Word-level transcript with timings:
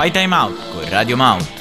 Fai 0.00 0.10
Time 0.10 0.34
Out 0.34 0.70
con 0.72 0.88
Radio 0.88 1.14
Mount. 1.14 1.52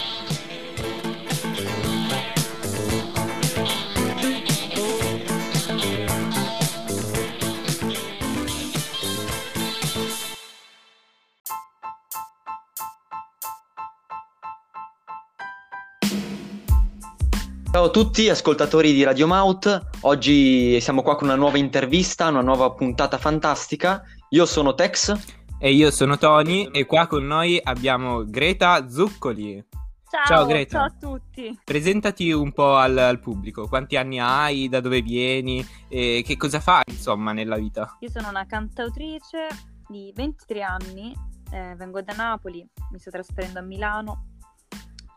Ciao 17.69 17.83
a 17.83 17.89
tutti, 17.89 18.29
ascoltatori 18.29 18.93
di 18.93 19.03
Radio 19.03 19.27
Maut. 19.27 19.87
Oggi 20.03 20.79
siamo 20.79 21.01
qua 21.01 21.17
con 21.17 21.27
una 21.27 21.35
nuova 21.35 21.57
intervista, 21.57 22.29
una 22.29 22.39
nuova 22.39 22.71
puntata 22.71 23.17
fantastica. 23.17 24.01
Io 24.29 24.45
sono 24.45 24.75
Tex. 24.75 25.38
E 25.61 25.73
io 25.73 25.91
sono 25.91 26.17
Tony 26.17 26.69
e 26.71 26.85
qua 26.85 27.05
con 27.05 27.27
noi 27.27 27.59
abbiamo 27.61 28.23
Greta 28.23 28.87
Zuccoli. 28.87 29.61
Ciao, 30.09 30.25
Ciao, 30.25 30.45
Greta. 30.45 30.77
ciao 30.77 30.85
a 30.85 30.95
tutti. 30.97 31.59
Presentati 31.61 32.31
un 32.31 32.53
po' 32.53 32.77
al, 32.77 32.97
al 32.97 33.19
pubblico, 33.19 33.67
quanti 33.67 33.97
anni 33.97 34.21
hai, 34.21 34.69
da 34.69 34.79
dove 34.79 35.01
vieni 35.01 35.61
e 35.89 36.23
che 36.25 36.37
cosa 36.37 36.61
fai 36.61 36.83
insomma 36.87 37.33
nella 37.33 37.57
vita. 37.57 37.97
Io 37.99 38.09
sono 38.09 38.29
una 38.29 38.45
cantautrice 38.45 39.47
di 39.89 40.13
23 40.15 40.61
anni, 40.61 41.13
eh, 41.51 41.75
vengo 41.75 42.01
da 42.01 42.13
Napoli, 42.13 42.65
mi 42.91 42.97
sto 42.97 43.11
trasferendo 43.11 43.59
a 43.59 43.61
Milano, 43.61 44.28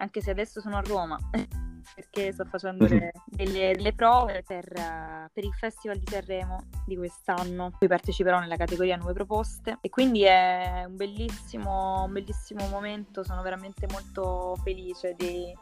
anche 0.02 0.20
se 0.20 0.30
adesso 0.30 0.61
sono 0.61 0.77
a 0.77 0.80
Roma, 0.80 1.16
perché 1.95 2.33
sto 2.33 2.45
facendo 2.45 2.87
le- 2.87 3.12
delle, 3.24 3.73
delle 3.74 3.92
prove 3.95 4.42
per, 4.47 4.65
eh, 4.73 5.30
per 5.33 5.45
il 5.45 5.55
Festival 5.55 5.98
di 5.98 6.06
Sanremo 6.11 6.65
di 6.84 6.97
quest'anno. 6.97 7.73
Poi 7.78 7.88
parteciperò 7.88 8.41
nella 8.41 8.56
categoria 8.56 8.97
Nuove 8.97 9.12
Proposte. 9.15 9.78
E 9.80 9.88
quindi 9.88 10.23
è 10.23 10.84
un 10.87 10.97
bellissimo, 10.97 12.05
un 12.05 12.12
bellissimo 12.12 12.66
momento, 12.69 13.23
sono 13.23 13.42
veramente 13.42 13.87
molto 13.91 14.56
felice 14.62 15.15
di 15.16 15.55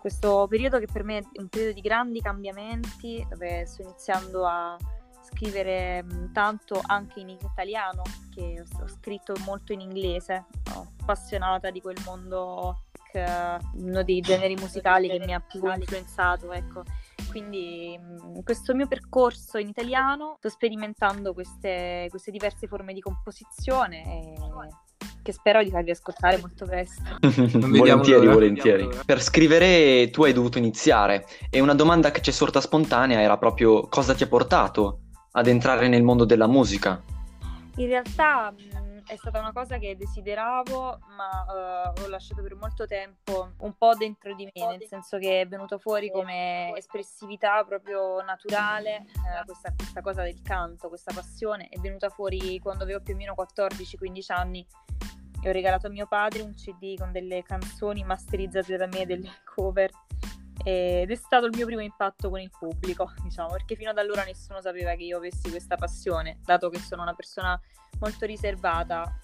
questo 0.00 0.46
periodo 0.48 0.78
che 0.78 0.86
per 0.90 1.02
me 1.02 1.18
è 1.18 1.40
un 1.40 1.48
periodo 1.48 1.72
di 1.72 1.80
grandi 1.80 2.20
cambiamenti, 2.20 3.26
dove 3.28 3.64
sto 3.66 3.82
iniziando 3.82 4.46
a 4.46 4.76
scrivere 5.22 6.02
mh, 6.02 6.32
tanto 6.32 6.80
anche 6.84 7.20
in 7.20 7.30
italiano, 7.30 8.02
che 8.34 8.62
ho, 8.62 8.86
scritto 8.86 9.34
molto 9.44 9.72
in 9.72 9.80
inglese, 9.80 10.44
sono 10.64 10.92
appassionata 11.00 11.70
di 11.70 11.80
quel 11.80 11.96
mondo, 12.04 12.84
uno 13.18 14.02
dei 14.02 14.20
generi 14.20 14.54
musicali 14.56 15.08
che 15.08 15.18
mi 15.24 15.34
ha 15.34 15.40
più 15.40 15.64
influenzato, 15.66 16.52
ecco. 16.52 16.82
Quindi 17.28 17.98
mh, 17.98 18.42
questo 18.42 18.74
mio 18.74 18.86
percorso 18.86 19.58
in 19.58 19.68
italiano 19.68 20.36
sto 20.38 20.48
sperimentando 20.48 21.32
queste, 21.34 22.06
queste 22.10 22.30
diverse 22.30 22.66
forme 22.66 22.92
di 22.92 23.00
composizione 23.00 24.02
e 24.04 24.34
che 25.22 25.32
spero 25.32 25.62
di 25.62 25.70
farvi 25.70 25.90
ascoltare 25.90 26.38
molto 26.38 26.66
presto. 26.66 27.02
volentieri, 27.58 28.26
volentieri. 28.26 28.88
Per 29.04 29.22
scrivere 29.22 30.10
tu 30.10 30.24
hai 30.24 30.32
dovuto 30.32 30.58
iniziare 30.58 31.26
e 31.50 31.60
una 31.60 31.74
domanda 31.74 32.10
che 32.10 32.20
ci 32.20 32.30
è 32.30 32.32
sorta 32.32 32.60
spontanea 32.60 33.20
era 33.20 33.38
proprio 33.38 33.88
cosa 33.88 34.14
ti 34.14 34.22
ha 34.22 34.28
portato 34.28 35.00
ad 35.32 35.46
entrare 35.46 35.88
nel 35.88 36.02
mondo 36.02 36.24
della 36.24 36.46
musica? 36.46 37.02
In 37.76 37.86
realtà 37.86 38.52
mh, 38.52 38.83
è 39.06 39.16
stata 39.16 39.38
una 39.38 39.52
cosa 39.52 39.78
che 39.78 39.96
desideravo, 39.96 40.98
ma 41.16 41.92
eh, 41.94 42.02
ho 42.02 42.08
lasciato 42.08 42.42
per 42.42 42.54
molto 42.54 42.86
tempo 42.86 43.52
un 43.58 43.76
po' 43.76 43.94
dentro 43.94 44.34
di 44.34 44.44
me, 44.44 44.66
nel 44.66 44.84
senso 44.86 45.18
che 45.18 45.42
è 45.42 45.46
venuto 45.46 45.78
fuori 45.78 46.10
come 46.10 46.72
espressività 46.76 47.62
proprio 47.64 48.22
naturale, 48.22 48.96
eh, 48.96 49.44
questa, 49.44 49.72
questa 49.76 50.00
cosa 50.00 50.22
del 50.22 50.40
canto, 50.42 50.88
questa 50.88 51.12
passione 51.12 51.68
è 51.68 51.78
venuta 51.78 52.08
fuori 52.08 52.58
quando 52.60 52.84
avevo 52.84 53.00
più 53.00 53.14
o 53.14 53.16
meno 53.16 53.34
14-15 53.36 54.32
anni. 54.32 54.66
E 55.42 55.48
ho 55.48 55.52
regalato 55.52 55.88
a 55.88 55.90
mio 55.90 56.06
padre 56.06 56.40
un 56.40 56.54
CD 56.54 56.96
con 56.96 57.12
delle 57.12 57.42
canzoni 57.42 58.02
masterizzate 58.02 58.78
da 58.78 58.86
me, 58.86 59.04
delle 59.04 59.30
cover. 59.44 59.90
Ed 60.64 61.10
è 61.10 61.14
stato 61.14 61.46
il 61.46 61.52
mio 61.54 61.66
primo 61.66 61.82
impatto 61.82 62.30
con 62.30 62.40
il 62.40 62.50
pubblico, 62.50 63.12
diciamo, 63.22 63.50
perché 63.50 63.76
fino 63.76 63.90
ad 63.90 63.98
allora 63.98 64.24
nessuno 64.24 64.60
sapeva 64.60 64.94
che 64.94 65.04
io 65.04 65.18
avessi 65.18 65.50
questa 65.50 65.76
passione, 65.76 66.40
dato 66.42 66.70
che 66.70 66.78
sono 66.78 67.02
una 67.02 67.14
persona 67.14 67.60
molto 68.00 68.26
riservata. 68.26 69.20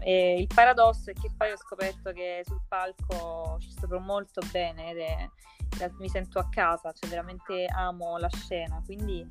eh, 0.00 0.36
e 0.36 0.40
il 0.40 0.46
paradosso 0.46 1.10
è 1.10 1.12
che 1.12 1.30
poi 1.36 1.50
ho 1.52 1.56
scoperto 1.56 2.12
che 2.12 2.42
sul 2.44 2.62
palco 2.66 3.58
ci 3.60 3.70
sto 3.70 3.86
molto 4.00 4.40
bene 4.50 4.90
ed 4.90 4.98
è, 4.98 5.28
mi 5.98 6.08
sento 6.08 6.38
a 6.38 6.48
casa, 6.48 6.92
cioè 6.92 7.10
veramente 7.10 7.66
amo 7.66 8.16
la 8.16 8.28
scena, 8.30 8.80
quindi 8.84 9.26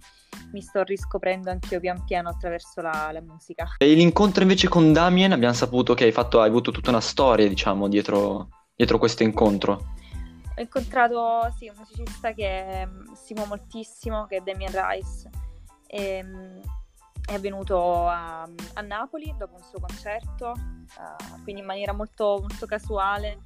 mi 0.51 0.61
sto 0.61 0.83
riscoprendo 0.83 1.49
anch'io 1.49 1.79
pian 1.79 2.03
piano 2.05 2.29
attraverso 2.29 2.81
la, 2.81 3.09
la 3.11 3.21
musica. 3.21 3.67
E 3.77 3.93
l'incontro 3.93 4.43
invece 4.43 4.67
con 4.67 4.93
Damien 4.93 5.31
abbiamo 5.31 5.53
saputo 5.53 5.93
che 5.93 6.03
hai, 6.05 6.11
fatto, 6.11 6.41
hai 6.41 6.47
avuto 6.47 6.71
tutta 6.71 6.89
una 6.89 7.01
storia, 7.01 7.47
diciamo, 7.47 7.87
dietro, 7.87 8.49
dietro 8.75 8.97
questo 8.97 9.23
incontro. 9.23 9.95
Ho 10.57 10.61
incontrato 10.61 11.53
sì, 11.55 11.67
un 11.67 11.75
musicista 11.77 12.33
che 12.33 12.83
mm, 12.83 13.13
stimo 13.13 13.45
moltissimo, 13.45 14.25
che 14.25 14.37
è 14.37 14.41
Damien 14.41 14.71
Rice. 14.73 15.29
E, 15.85 16.23
mm, 16.23 16.59
è 17.27 17.39
venuto 17.39 18.07
a, 18.07 18.41
a 18.41 18.81
Napoli 18.81 19.35
dopo 19.37 19.55
un 19.55 19.61
suo 19.61 19.79
concerto, 19.79 20.53
eh, 20.53 21.41
quindi 21.43 21.61
in 21.61 21.67
maniera 21.67 21.93
molto, 21.93 22.39
molto 22.39 22.65
casuale. 22.65 23.41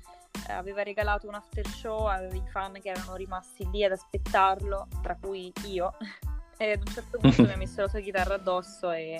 Eh, 0.48 0.54
aveva 0.54 0.84
regalato 0.84 1.28
un 1.28 1.34
after 1.34 1.68
show 1.68 2.06
ai 2.06 2.42
fan 2.50 2.80
che 2.80 2.90
erano 2.90 3.16
rimasti 3.16 3.70
lì 3.70 3.84
ad 3.84 3.92
aspettarlo, 3.92 4.88
tra 5.02 5.18
cui 5.20 5.52
io. 5.66 5.94
E 6.62 6.74
ad 6.74 6.84
un 6.86 6.94
certo 6.94 7.18
punto 7.20 7.42
mi 7.42 7.54
ha 7.54 7.58
messo 7.58 7.82
la 7.82 7.88
sua 7.88 8.02
chitarra 8.02 8.36
addosso 8.36 8.92
e 8.92 9.20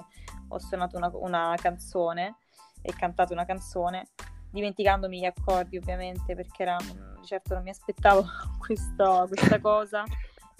ho 0.50 0.60
suonato 0.60 0.98
una, 0.98 1.10
una 1.14 1.56
canzone 1.60 2.36
e 2.84 2.94
cantato 2.94 3.34
una 3.34 3.46
canzone 3.46 4.10
dimenticandomi 4.52 5.20
gli 5.20 5.26
accordi 5.26 5.78
ovviamente 5.78 6.36
perché 6.36 6.62
era, 6.64 6.78
di 7.20 7.26
certo 7.26 7.54
non 7.54 7.64
mi 7.64 7.70
aspettavo 7.70 8.26
questo- 8.60 9.26
questa 9.28 9.60
cosa 9.60 10.04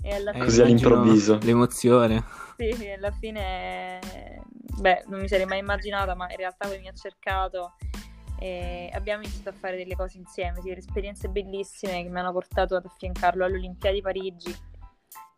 e 0.02 0.16
alla 0.16 0.32
Eh, 0.32 0.34
fine, 0.34 0.46
Così 0.46 0.62
all'improvviso. 0.62 1.38
L'emozione. 1.44 2.24
sì, 2.58 2.90
alla 2.90 3.12
fine 3.12 4.00
beh 4.80 5.04
non 5.08 5.20
mi 5.20 5.28
sarei 5.28 5.46
mai 5.46 5.60
immaginata 5.60 6.16
ma 6.16 6.30
in 6.32 6.38
realtà 6.38 6.68
poi 6.68 6.80
mi 6.80 6.88
ha 6.88 6.94
cercato 6.94 7.74
e 8.40 8.90
abbiamo 8.94 9.22
iniziato 9.22 9.50
a 9.50 9.54
fare 9.54 9.78
delle 9.78 9.96
cose 9.96 10.18
insieme 10.18 10.60
sì, 10.62 10.70
delle 10.70 10.80
esperienze 10.80 11.28
bellissime 11.30 12.02
che 12.02 12.10
mi 12.10 12.18
hanno 12.20 12.32
portato 12.32 12.76
ad 12.76 12.86
affiancarlo 12.86 13.46
alle 13.46 13.58
Olimpiadi 13.58 13.98
di 13.98 14.02
Parigi 14.02 14.56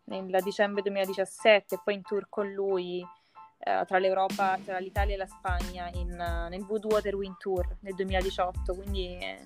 nel 0.05 0.39
dicembre 0.43 0.81
2017 0.83 1.75
e 1.75 1.79
poi 1.83 1.95
in 1.95 2.01
tour 2.01 2.27
con 2.29 2.49
lui 2.51 3.05
eh, 3.63 3.85
tra 3.85 3.97
l'Europa, 3.97 4.59
tra 4.63 4.77
l'Italia 4.79 5.15
e 5.15 5.17
la 5.17 5.27
Spagna 5.27 5.89
in, 5.93 6.11
eh, 6.11 6.49
nel 6.49 6.65
Voodoo 6.65 6.91
Water 6.91 7.15
Wind 7.15 7.37
Tour 7.37 7.77
nel 7.79 7.95
2018, 7.95 8.75
quindi 8.75 9.15
è 9.15 9.37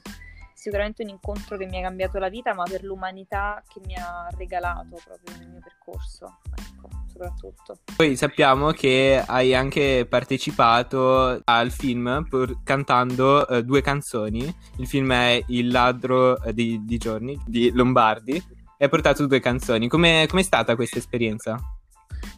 sicuramente 0.53 1.03
un 1.03 1.09
incontro 1.09 1.55
che 1.55 1.67
mi 1.67 1.77
ha 1.77 1.83
cambiato 1.83 2.17
la 2.17 2.29
vita, 2.29 2.53
ma 2.55 2.63
per 2.63 2.83
l'umanità 2.83 3.61
che 3.67 3.79
mi 3.85 3.95
ha 3.95 4.27
regalato 4.35 4.99
proprio 5.05 5.37
nel 5.37 5.49
mio 5.49 5.59
percorso, 5.61 6.39
ecco, 6.55 6.89
soprattutto. 7.11 7.77
Poi 7.95 8.15
sappiamo 8.15 8.71
che 8.71 9.23
hai 9.25 9.53
anche 9.53 10.07
partecipato 10.09 11.39
al 11.43 11.69
film 11.69 12.25
pur- 12.27 12.63
cantando 12.63 13.47
eh, 13.47 13.63
due 13.63 13.81
canzoni. 13.81 14.53
Il 14.77 14.87
film 14.87 15.13
è 15.13 15.43
Il 15.47 15.69
ladro 15.69 16.41
eh, 16.41 16.53
di, 16.53 16.83
di 16.83 16.97
giorni 16.97 17.39
di 17.45 17.71
Lombardi 17.71 18.35
e 18.35 18.83
hai 18.83 18.89
portato 18.89 19.27
due 19.27 19.39
canzoni. 19.39 19.87
Come 19.87 20.23
è 20.23 20.41
stata 20.41 20.75
questa 20.75 20.97
esperienza? 20.97 21.76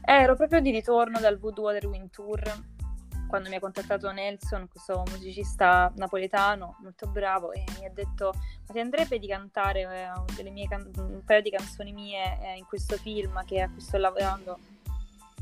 Eh, 0.09 0.23
ero 0.23 0.35
proprio 0.35 0.59
di 0.59 0.71
ritorno 0.71 1.19
dal 1.19 1.37
Voodoo 1.37 1.65
Water 1.65 1.85
Wind 1.85 2.09
Tour 2.09 2.41
quando 3.27 3.47
mi 3.47 3.53
ha 3.53 3.59
contattato 3.59 4.11
Nelson, 4.11 4.67
questo 4.67 5.03
musicista 5.11 5.93
napoletano 5.97 6.77
molto 6.79 7.05
bravo, 7.05 7.51
e 7.51 7.63
mi 7.77 7.85
ha 7.85 7.91
detto: 7.91 8.33
Ma 8.33 8.73
ti 8.73 8.79
andrebbe 8.79 9.19
di 9.19 9.27
cantare 9.27 9.81
eh, 9.81 10.67
can- 10.67 10.91
un 10.97 11.21
paio 11.23 11.43
di 11.43 11.51
canzoni 11.51 11.93
mie 11.93 12.39
eh, 12.41 12.57
in 12.57 12.65
questo 12.65 12.97
film 12.97 13.45
che 13.45 13.61
a 13.61 13.69
cui 13.69 13.81
sto 13.81 13.97
lavorando, 13.99 14.57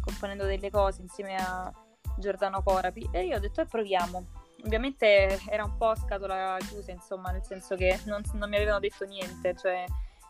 componendo 0.01 0.43
delle 0.43 0.69
cose 0.69 1.01
insieme 1.01 1.37
a 1.37 1.71
Giordano 2.17 2.61
Corapi? 2.61 3.07
E 3.13 3.23
io 3.23 3.37
ho 3.37 3.39
detto: 3.39 3.61
E 3.61 3.67
proviamo. 3.67 4.25
Ovviamente 4.65 5.39
era 5.47 5.63
un 5.63 5.77
po' 5.77 5.91
a 5.91 5.95
scatola 5.95 6.57
chiusa, 6.59 6.91
insomma, 6.91 7.31
nel 7.31 7.45
senso 7.45 7.77
che 7.77 8.01
non, 8.03 8.21
non 8.33 8.49
mi 8.49 8.57
avevano 8.57 8.79
detto 8.79 9.05
niente, 9.05 9.55
cioè 9.55 9.85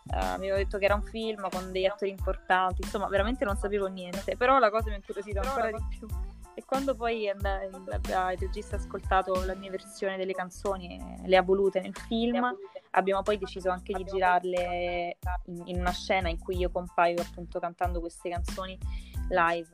eh, 0.10 0.38
mi 0.38 0.48
avevano 0.48 0.58
detto 0.58 0.78
che 0.78 0.86
era 0.86 0.96
un 0.96 1.04
film 1.04 1.50
con 1.50 1.72
degli 1.72 1.86
attori 1.86 2.12
importanti, 2.12 2.82
insomma, 2.82 3.08
veramente 3.08 3.46
non 3.46 3.56
sapevo 3.58 3.88
niente, 3.88 4.38
però 4.38 4.58
la 4.60 4.70
cosa 4.70 4.88
mi 4.88 4.94
ha 4.94 4.96
incuriosito 4.98 5.40
ancora 5.40 5.72
di 5.72 5.84
più. 5.90 6.08
E 6.54 6.66
quando 6.66 6.96
poi 6.96 7.30
and- 7.30 7.46
il, 7.72 8.38
regista 8.40 8.76
ha 8.76 8.80
ascoltato 8.80 9.46
la 9.46 9.54
mia 9.54 9.70
versione 9.70 10.18
delle 10.18 10.34
canzoni, 10.34 11.00
le 11.24 11.38
ha 11.38 11.44
volute 11.44 11.80
nel 11.82 11.96
film, 11.96 12.44
abbiamo 12.92 13.22
poi 13.22 13.38
deciso 13.38 13.70
anche 13.70 13.94
di 13.94 14.04
girarle 14.04 15.18
in, 15.46 15.62
in 15.66 15.80
una 15.80 15.92
scena 15.92 16.30
in 16.30 16.40
cui 16.40 16.58
io 16.58 16.72
compaio 16.72 17.22
appunto 17.22 17.60
cantando 17.60 18.00
queste 18.00 18.30
canzoni 18.30 18.76
live. 19.30 19.70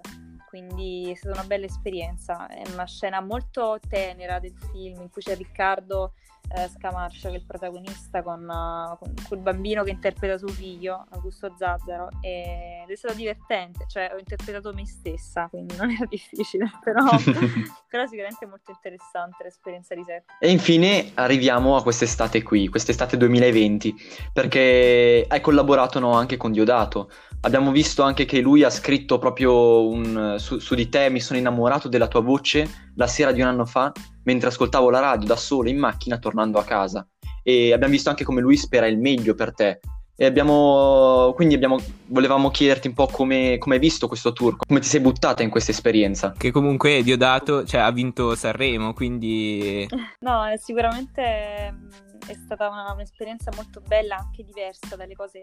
Quindi 0.50 1.10
è 1.10 1.16
stata 1.16 1.40
una 1.40 1.48
bella 1.48 1.66
esperienza, 1.66 2.48
è 2.48 2.62
una 2.72 2.86
scena 2.86 3.22
molto 3.22 3.80
tenera 3.88 4.40
del 4.40 4.54
film 4.72 5.02
in 5.02 5.10
cui 5.10 5.22
c'è 5.22 5.36
Riccardo 5.36 6.14
eh, 6.54 6.70
Scamarcio, 6.70 7.30
che 7.30 7.36
è 7.36 7.38
il 7.38 7.46
protagonista, 7.46 8.22
con, 8.22 8.42
uh, 8.42 8.98
con, 8.98 9.14
quel 9.28 9.40
bambino 9.40 9.84
che 9.84 9.92
interpreta 9.92 10.38
suo 10.38 10.50
figlio, 10.50 11.06
Augusto 11.10 11.54
Zazzaro, 11.58 12.10
ed 12.22 12.90
è 12.90 12.96
stato 12.96 13.16
divertente, 13.16 13.86
cioè 13.88 14.12
ho 14.14 14.18
interpretato 14.20 14.72
me 14.74 14.86
stessa, 14.86 15.48
quindi 15.50 15.76
non 15.76 15.90
era 15.90 16.06
difficile, 16.10 16.70
però, 16.84 17.04
però 17.90 18.06
sicuramente 18.06 18.46
molto 18.46 18.72
interessante 18.72 19.44
l'esperienza 19.44 19.96
di 19.96 20.04
sé. 20.04 20.24
E 20.40 20.52
infine 20.52 21.12
arriviamo 21.16 21.76
a 21.76 21.82
quest'estate 21.82 22.44
qui, 22.44 22.68
quest'estate 22.68 23.18
2020, 23.18 23.96
perché 24.32 25.26
hai 25.28 25.42
collaborato 25.42 26.00
no, 26.00 26.14
anche 26.14 26.38
con 26.38 26.52
Diodato. 26.52 27.10
Abbiamo 27.42 27.72
visto 27.72 28.04
anche 28.04 28.26
che 28.26 28.40
lui 28.40 28.64
ha 28.64 28.70
scritto 28.70 29.18
proprio 29.18 29.88
un, 29.90 30.36
su, 30.38 30.60
su 30.60 30.76
di 30.76 30.88
te, 30.88 31.10
mi 31.10 31.20
sono 31.20 31.40
innamorato 31.40 31.90
della 31.90 32.08
tua 32.08 32.22
voce 32.22 32.92
la 32.96 33.08
sera 33.08 33.32
di 33.32 33.42
un 33.42 33.48
anno 33.48 33.66
fa 33.66 33.92
mentre 34.24 34.50
ascoltavo 34.50 34.90
la 34.90 35.00
radio 35.00 35.28
da 35.28 35.36
solo 35.36 35.70
in 35.70 35.78
macchina 35.78 36.18
tornando 36.18 36.60
a 36.60 36.64
casa. 36.64 37.08
E 37.44 37.74
abbiamo 37.74 37.94
visto 37.94 38.10
anche 38.10 38.24
come 38.24 38.42
lui 38.42 38.56
spera 38.56 38.88
il 38.88 38.98
meglio 38.98 39.36
per 39.36 39.54
te. 39.54 39.80
E 40.16 40.26
abbiamo, 40.26 41.34
quindi 41.36 41.56
abbiamo, 41.56 41.78
volevamo 42.06 42.52
chiederti 42.52 42.88
un 42.88 42.94
po' 42.94 43.08
come, 43.08 43.58
come 43.58 43.76
hai 43.76 43.82
visto 43.82 44.08
questo 44.08 44.32
tour, 44.32 44.56
come 44.56 44.80
ti 44.80 44.88
sei 44.88 45.00
buttata 45.02 45.42
in 45.42 45.50
questa 45.50 45.72
esperienza. 45.72 46.34
Che 46.38 46.52
comunque 46.52 47.02
Diodato 47.02 47.66
cioè, 47.66 47.82
ha 47.82 47.92
vinto 47.92 48.36
Sanremo, 48.36 48.94
quindi... 48.94 49.88
No, 50.22 50.44
sicuramente 50.58 51.72
mm, 51.72 51.90
è 52.28 52.34
stata 52.36 52.70
una, 52.70 52.94
un'esperienza 52.94 53.52
molto 53.56 53.82
bella, 53.86 54.18
anche 54.18 54.44
diversa 54.44 54.96
dalle 54.96 55.16
cose 55.16 55.40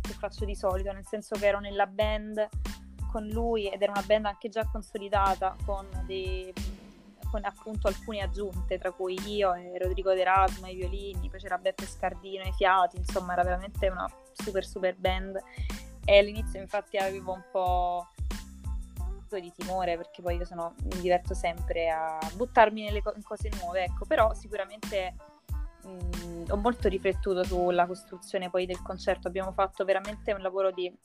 che 0.00 0.12
faccio 0.18 0.44
di 0.44 0.54
solito, 0.54 0.92
nel 0.92 1.06
senso 1.06 1.34
che 1.36 1.46
ero 1.46 1.58
nella 1.58 1.86
band 1.86 2.46
con 3.10 3.26
lui 3.28 3.68
ed 3.68 3.80
era 3.80 3.92
una 3.92 4.04
band 4.04 4.26
anche 4.26 4.48
già 4.48 4.68
consolidata, 4.70 5.56
con 5.64 5.86
dei 6.04 6.52
con 7.34 7.44
appunto 7.44 7.88
alcune 7.88 8.20
aggiunte, 8.20 8.78
tra 8.78 8.92
cui 8.92 9.18
io 9.26 9.54
e 9.54 9.76
Rodrigo 9.76 10.14
D'Erasmo 10.14 10.66
ai 10.66 10.76
violini, 10.76 11.28
poi 11.28 11.40
c'era 11.40 11.58
Beppe 11.58 11.84
Scardino 11.84 12.44
ai 12.44 12.52
fiati, 12.52 12.96
insomma 12.96 13.32
era 13.32 13.42
veramente 13.42 13.88
una 13.88 14.08
super 14.32 14.64
super 14.64 14.94
band. 14.96 15.42
E 16.04 16.18
all'inizio 16.18 16.60
infatti 16.60 16.96
avevo 16.96 17.32
un 17.32 17.42
po' 17.50 18.06
di 19.40 19.52
timore 19.52 19.96
perché 19.96 20.22
poi 20.22 20.36
io 20.36 20.44
sono, 20.44 20.74
mi 20.84 21.00
diverto 21.00 21.34
sempre 21.34 21.90
a 21.90 22.20
buttarmi 22.36 22.84
nelle 22.84 23.02
co- 23.02 23.16
cose 23.24 23.50
nuove, 23.60 23.82
ecco, 23.82 24.04
però 24.06 24.32
sicuramente 24.32 25.16
mh, 25.82 26.52
ho 26.52 26.56
molto 26.56 26.86
riflettuto 26.86 27.42
sulla 27.42 27.84
costruzione 27.84 28.48
poi 28.48 28.64
del 28.64 28.80
concerto, 28.80 29.26
abbiamo 29.26 29.50
fatto 29.50 29.84
veramente 29.84 30.32
un 30.32 30.40
lavoro 30.40 30.70
di 30.70 30.96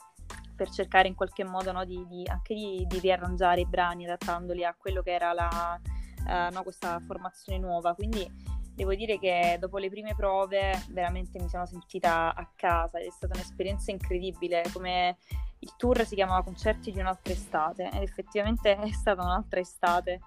per 0.56 0.70
cercare 0.70 1.08
in 1.08 1.16
qualche 1.16 1.44
modo 1.44 1.72
no, 1.72 1.86
di, 1.86 2.06
di, 2.08 2.24
anche 2.28 2.54
di, 2.54 2.86
di, 2.88 3.00
riarrangiare 3.00 3.62
i 3.62 3.66
brani 3.66 4.06
adattandoli 4.06 4.64
a 4.64 4.76
quello 4.78 5.02
che 5.02 5.14
era 5.14 5.34
la, 5.34 5.80
uh, 6.25 6.54
no, 6.54 6.63
questa 6.63 7.00
formazione 7.06 7.60
nuova. 7.60 7.94
Quindi 7.94 8.30
devo 8.74 8.94
dire 8.95 9.19
che 9.19 9.57
dopo 9.60 9.77
le 9.77 9.89
prime 9.89 10.16
prove 10.16 10.86
veramente 10.89 11.39
mi 11.39 11.50
sono 11.50 11.66
sentita 11.66 12.33
a 12.33 12.50
casa. 12.56 13.00
È 13.00 13.10
stata 13.10 13.36
un'esperienza 13.36 13.92
incredibile, 13.92 14.63
come 14.74 15.18
il 15.60 15.74
tour 15.77 16.06
si 16.06 16.16
chiamava 16.16 16.44
Concerti 16.44 16.92
di 16.92 17.00
un'altra 17.00 17.33
estate. 17.33 17.89
Ed 17.92 18.01
effettivamente 18.01 18.75
è 18.75 18.92
stata 18.92 19.21
un'altra 19.21 19.60
estate, 19.60 20.19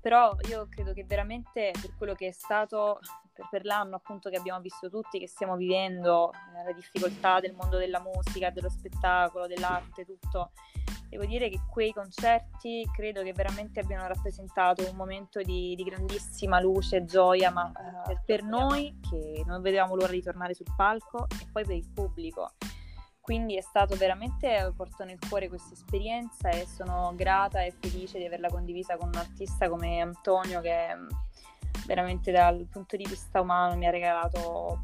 però 0.00 0.36
io 0.48 0.66
credo 0.68 0.92
che 0.92 1.04
veramente 1.04 1.72
per 1.72 1.94
quello 1.96 2.14
che 2.14 2.28
è 2.28 2.32
stato 2.32 3.00
per, 3.36 3.48
per 3.50 3.64
l'anno 3.64 3.96
appunto 3.96 4.30
che 4.30 4.36
abbiamo 4.36 4.60
visto 4.60 4.88
tutti, 4.88 5.18
che 5.18 5.28
stiamo 5.28 5.56
vivendo, 5.56 6.32
eh, 6.32 6.64
le 6.64 6.74
difficoltà 6.74 7.38
del 7.40 7.54
mondo 7.54 7.76
della 7.76 8.00
musica, 8.00 8.50
dello 8.50 8.70
spettacolo, 8.70 9.46
dell'arte, 9.46 10.06
tutto, 10.06 10.52
devo 11.08 11.24
dire 11.24 11.48
che 11.48 11.60
quei 11.70 11.92
concerti 11.92 12.88
credo 12.94 13.22
che 13.22 13.32
veramente 13.32 13.80
abbiano 13.80 14.06
rappresentato 14.06 14.88
un 14.88 14.96
momento 14.96 15.40
di, 15.40 15.74
di 15.74 15.84
grandissima 15.84 16.60
luce, 16.60 17.04
gioia, 17.04 17.50
ma 17.50 17.70
eh, 18.08 18.18
per 18.24 18.42
noi 18.42 18.98
che 19.08 19.42
non 19.46 19.62
vedevamo 19.62 19.94
l'ora 19.94 20.12
di 20.12 20.22
tornare 20.22 20.54
sul 20.54 20.72
palco 20.76 21.26
e 21.40 21.46
poi 21.50 21.64
per 21.64 21.76
il 21.76 21.88
pubblico. 21.92 22.52
Quindi 23.20 23.56
è 23.56 23.60
stato 23.60 23.96
veramente, 23.96 24.72
porto 24.76 25.04
nel 25.04 25.18
cuore 25.28 25.48
questa 25.48 25.72
esperienza 25.72 26.48
e 26.50 26.64
sono 26.64 27.12
grata 27.16 27.60
e 27.62 27.72
felice 27.72 28.18
di 28.18 28.24
averla 28.24 28.48
condivisa 28.48 28.96
con 28.96 29.08
un 29.08 29.16
artista 29.16 29.68
come 29.68 30.00
Antonio 30.00 30.60
che 30.60 30.94
veramente 31.86 32.30
dal 32.30 32.68
punto 32.70 32.96
di 32.96 33.04
vista 33.04 33.40
umano 33.40 33.76
mi 33.76 33.86
ha 33.86 33.90
regalato 33.90 34.82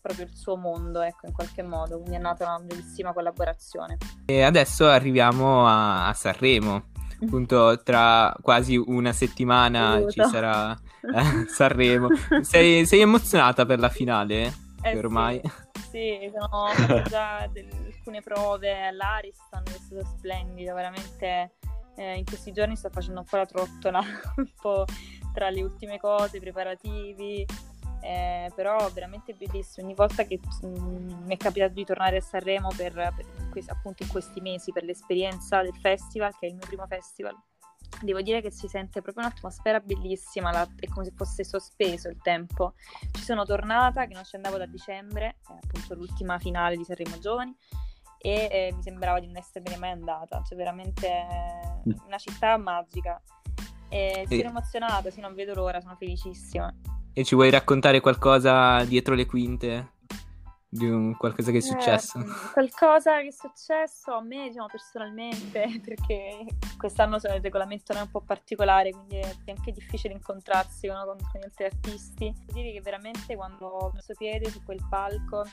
proprio 0.00 0.24
il 0.24 0.34
suo 0.34 0.56
mondo, 0.56 1.00
ecco, 1.00 1.26
in 1.26 1.32
qualche 1.32 1.62
modo, 1.62 1.98
quindi 1.98 2.16
è 2.16 2.20
nata 2.20 2.44
una 2.44 2.58
bellissima 2.58 3.12
collaborazione. 3.12 3.98
E 4.26 4.42
adesso 4.42 4.86
arriviamo 4.88 5.66
a, 5.66 6.08
a 6.08 6.12
Sanremo, 6.14 6.90
appunto 7.22 7.82
tra 7.82 8.34
quasi 8.40 8.76
una 8.76 9.12
settimana 9.12 9.92
Aiuto. 9.92 10.10
ci 10.10 10.22
sarà 10.24 10.72
eh, 11.02 11.46
Sanremo. 11.48 12.08
Sei, 12.42 12.86
sei, 12.86 13.00
emozionata 13.00 13.64
per 13.66 13.78
la 13.78 13.88
finale? 13.88 14.52
Eh, 14.82 14.96
ormai? 14.96 15.40
Sì, 15.74 16.18
sì 16.20 16.30
sono 16.32 16.68
fatte 16.68 17.02
già 17.08 17.48
delle, 17.52 17.90
alcune 18.10 18.22
prove 18.22 18.86
all'Ariston, 18.86 19.62
è 19.66 19.78
stato 19.78 20.04
splendido, 20.16 20.74
veramente 20.74 21.52
eh, 21.96 22.16
in 22.16 22.24
questi 22.24 22.52
giorni 22.52 22.76
sto 22.76 22.88
facendo 22.90 23.20
un 23.20 23.26
po' 23.26 23.36
la 23.36 23.46
trottola, 23.46 24.00
un 24.36 24.52
po' 24.60 24.84
tra 25.32 25.50
le 25.50 25.62
ultime 25.62 25.98
cose, 25.98 26.38
i 26.38 26.40
preparativi, 26.40 27.46
eh, 28.00 28.50
però 28.54 28.88
veramente 28.90 29.34
bellissimo. 29.34 29.86
Ogni 29.86 29.94
volta 29.94 30.24
che 30.24 30.38
mh, 30.62 30.66
mm, 30.66 31.24
mi 31.24 31.34
è 31.34 31.36
capitato 31.36 31.72
di 31.72 31.84
tornare 31.84 32.18
a 32.18 32.20
Sanremo 32.20 32.68
per, 32.76 32.92
per 32.92 33.48
questi, 33.50 33.70
appunto 33.70 34.02
in 34.02 34.08
questi 34.08 34.40
mesi 34.40 34.72
per 34.72 34.84
l'esperienza 34.84 35.62
del 35.62 35.76
festival, 35.76 36.36
che 36.38 36.46
è 36.46 36.50
il 36.50 36.56
mio 36.56 36.66
primo 36.66 36.86
festival, 36.86 37.36
devo 38.02 38.20
dire 38.22 38.40
che 38.40 38.50
si 38.50 38.68
sente 38.68 39.02
proprio 39.02 39.24
un'atmosfera 39.24 39.80
bellissima, 39.80 40.50
la, 40.50 40.66
è 40.78 40.86
come 40.88 41.04
se 41.04 41.12
fosse 41.14 41.44
sospeso 41.44 42.08
il 42.08 42.18
tempo. 42.22 42.74
Ci 43.12 43.22
sono 43.22 43.44
tornata 43.44 44.06
che 44.06 44.14
non 44.14 44.24
ci 44.24 44.36
andavo 44.36 44.56
da 44.56 44.66
dicembre, 44.66 45.38
è 45.46 45.52
appunto 45.62 45.94
l'ultima 45.94 46.38
finale 46.38 46.76
di 46.76 46.84
Sanremo 46.84 47.18
Giovani 47.18 47.54
e 48.22 48.48
eh, 48.50 48.72
mi 48.74 48.82
sembrava 48.82 49.18
di 49.18 49.26
non 49.26 49.36
essere 49.36 49.76
mai 49.76 49.90
andata, 49.90 50.42
cioè 50.42 50.56
veramente 50.56 51.08
mm. 51.88 52.06
una 52.06 52.18
città 52.18 52.56
magica. 52.56 53.20
E 53.92 54.24
sono 54.28 54.50
emozionata, 54.50 55.10
sì, 55.10 55.20
non 55.20 55.34
vedo 55.34 55.52
l'ora, 55.54 55.80
sono 55.80 55.96
felicissima. 55.96 56.72
E 57.12 57.24
ci 57.24 57.34
vuoi 57.34 57.50
raccontare 57.50 58.00
qualcosa 58.00 58.84
dietro 58.84 59.14
le 59.14 59.26
quinte? 59.26 59.98
Di 60.68 60.88
un, 60.88 61.16
qualcosa 61.16 61.50
che 61.50 61.58
è 61.58 61.60
successo? 61.60 62.20
Eh, 62.20 62.24
qualcosa 62.52 63.20
che 63.20 63.26
è 63.26 63.32
successo 63.32 64.12
a 64.12 64.22
me, 64.22 64.48
diciamo, 64.48 64.68
personalmente, 64.70 65.66
perché 65.84 66.46
quest'anno 66.78 67.16
il 67.16 67.40
regolamento 67.40 67.92
è 67.92 68.00
un 68.00 68.08
po' 68.08 68.20
particolare, 68.20 68.90
quindi 68.90 69.16
è 69.16 69.34
anche 69.48 69.72
difficile 69.72 70.14
incontrarsi 70.14 70.86
no, 70.86 71.04
con, 71.04 71.16
con, 71.16 71.40
gli 71.40 71.44
altri 71.44 71.64
artisti. 71.64 72.32
Devo 72.46 72.52
dire 72.52 72.72
che 72.72 72.80
veramente 72.80 73.34
quando 73.34 73.66
ho 73.66 73.90
messo 73.92 74.14
piede 74.16 74.48
su 74.48 74.62
quel 74.62 74.86
palco 74.88 75.44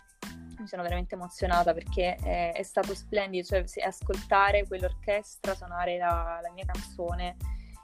mi 0.59 0.67
sono 0.67 0.83
veramente 0.83 1.15
emozionata 1.15 1.73
perché 1.73 2.15
è, 2.15 2.53
è 2.53 2.63
stato 2.63 2.93
splendido, 2.93 3.45
cioè 3.45 3.63
ascoltare 3.83 4.67
quell'orchestra 4.67 5.55
suonare 5.55 5.97
la, 5.97 6.39
la 6.41 6.51
mia 6.51 6.65
canzone 6.65 7.35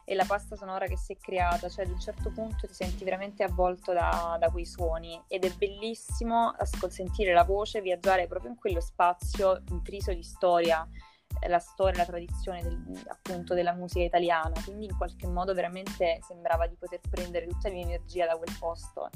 e 0.05 0.15
la 0.15 0.25
pasta 0.25 0.55
sonora 0.55 0.85
che 0.85 0.97
si 0.97 1.13
è 1.13 1.17
creata, 1.17 1.69
cioè 1.69 1.85
ad 1.85 1.91
un 1.91 1.99
certo 1.99 2.29
punto 2.31 2.67
ti 2.67 2.73
senti 2.73 3.03
veramente 3.03 3.43
avvolto 3.43 3.93
da, 3.93 4.35
da 4.39 4.49
quei 4.49 4.65
suoni 4.65 5.21
ed 5.27 5.45
è 5.45 5.51
bellissimo 5.51 6.53
ascol- 6.57 6.91
sentire 6.91 7.33
la 7.33 7.43
voce, 7.43 7.81
viaggiare 7.81 8.27
proprio 8.27 8.51
in 8.51 8.57
quello 8.57 8.81
spazio 8.81 9.61
intriso 9.69 10.13
di 10.13 10.23
storia, 10.23 10.87
eh, 11.39 11.47
la 11.47 11.59
storia, 11.59 11.97
la 11.97 12.05
tradizione 12.05 12.61
del, 12.61 13.03
appunto 13.07 13.53
della 13.53 13.73
musica 13.73 14.03
italiana, 14.03 14.61
quindi 14.63 14.85
in 14.85 14.97
qualche 14.97 15.27
modo 15.27 15.53
veramente 15.53 16.19
sembrava 16.27 16.67
di 16.67 16.75
poter 16.75 16.99
prendere 17.09 17.47
tutta 17.47 17.69
la 17.69 17.75
mia 17.75 17.85
energia 17.85 18.25
da 18.25 18.35
quel 18.35 18.55
posto 18.59 19.09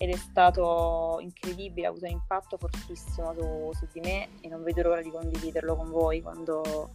ed 0.00 0.10
è 0.10 0.16
stato 0.16 1.18
incredibile, 1.20 1.88
ha 1.88 1.90
avuto 1.90 2.04
un 2.04 2.12
impatto 2.12 2.56
fortissimo 2.56 3.34
su, 3.34 3.70
su 3.72 3.88
di 3.92 3.98
me 3.98 4.28
e 4.40 4.48
non 4.48 4.62
vedo 4.62 4.82
l'ora 4.82 5.02
di 5.02 5.10
condividerlo 5.10 5.74
con 5.74 5.90
voi 5.90 6.22
quando 6.22 6.94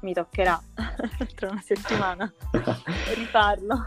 mi 0.00 0.12
toccherà 0.12 0.60
tra 1.34 1.50
una 1.50 1.62
settimana 1.64 2.32
rifarlo. 3.14 3.84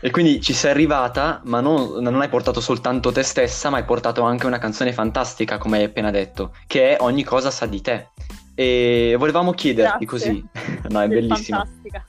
e 0.00 0.10
quindi 0.10 0.40
ci 0.40 0.52
sei 0.52 0.70
arrivata, 0.70 1.40
ma 1.44 1.60
non, 1.60 2.02
non, 2.02 2.20
hai 2.20 2.28
portato 2.28 2.60
soltanto 2.60 3.12
te 3.12 3.22
stessa, 3.22 3.70
ma 3.70 3.78
hai 3.78 3.84
portato 3.84 4.22
anche 4.22 4.46
una 4.46 4.58
canzone 4.58 4.92
fantastica, 4.92 5.58
come 5.58 5.78
hai 5.78 5.84
appena 5.84 6.10
detto, 6.10 6.54
che 6.66 6.96
è 6.96 7.00
Ogni 7.00 7.24
cosa 7.24 7.50
sa 7.50 7.66
di 7.66 7.80
te. 7.80 8.10
E 8.54 9.14
volevamo 9.16 9.52
chiederti 9.52 10.04
Grazie. 10.04 10.06
così. 10.06 10.48
no, 10.88 11.00
è 11.00 11.08
bellissima. 11.08 11.58
Fantastica 11.58 12.04